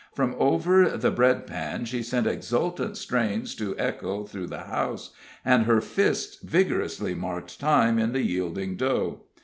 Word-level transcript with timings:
From 0.15 0.35
over 0.39 0.97
the 0.97 1.11
bread 1.11 1.45
pan 1.45 1.85
she 1.85 2.01
sent 2.01 2.25
exultant 2.25 2.97
strains 2.97 3.53
to 3.53 3.75
echo 3.77 4.23
through 4.23 4.47
the 4.47 4.61
house, 4.63 5.11
and 5.45 5.65
her 5.65 5.79
fists 5.79 6.39
vigorously 6.41 7.13
marked 7.13 7.59
time 7.59 7.99
in 7.99 8.11
the 8.11 8.23
yielding 8.23 8.77
dough. 8.77 9.21